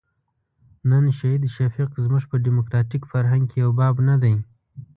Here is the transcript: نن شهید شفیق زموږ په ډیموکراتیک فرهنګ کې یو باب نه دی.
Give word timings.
نن 0.89 1.03
شهید 1.17 1.43
شفیق 1.55 1.89
زموږ 2.05 2.23
په 2.29 2.35
ډیموکراتیک 2.45 3.03
فرهنګ 3.11 3.43
کې 3.49 3.57
یو 3.63 3.71
باب 3.79 3.95
نه 4.07 4.15
دی. 4.23 4.35